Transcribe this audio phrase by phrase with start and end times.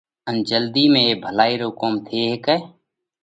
[0.27, 2.59] ان جلڌِي ۾ اي ڀلائِي رو ڪوم ٿي هيڪئھ۔